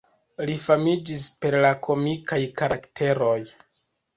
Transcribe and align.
Li 0.49 0.53
famiĝis 0.61 1.25
per 1.45 1.57
la 1.67 1.73
komikaj 1.89 2.41
karakteroj. 2.63 3.39